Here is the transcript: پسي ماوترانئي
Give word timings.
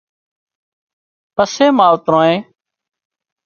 پسي 1.35 1.67
ماوترانئي 1.77 2.35